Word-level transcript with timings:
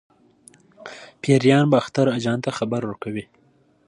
پیریان 1.21 1.65
باختر 1.73 2.05
اجان 2.17 2.39
ته 2.43 2.49
خبر 2.57 2.81
ورکوي. 2.85 3.25